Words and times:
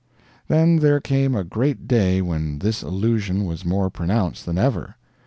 Then 0.47 0.77
there 0.77 0.99
came 0.99 1.35
a 1.35 1.43
great 1.43 1.87
day 1.87 2.23
when 2.23 2.57
this 2.57 2.81
illusion 2.81 3.45
was 3.45 3.63
more 3.63 3.91
pronounced 3.91 4.47
than 4.47 4.57
ever. 4.57 4.95